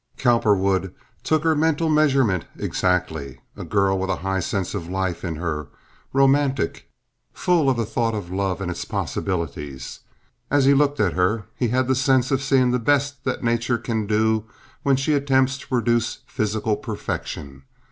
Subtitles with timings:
[0.17, 3.39] Cowperwood took her mental measurement exactly.
[3.55, 5.67] A girl with a high sense of life in her,
[6.11, 6.89] romantic,
[7.33, 9.99] full of the thought of love and its possibilities.
[10.49, 13.77] As he looked at her he had the sense of seeing the best that nature
[13.77, 14.45] can do
[14.81, 17.65] when she attempts to produce physical perfection.